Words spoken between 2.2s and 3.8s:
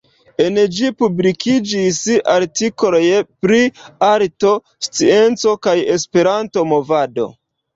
artikoloj pri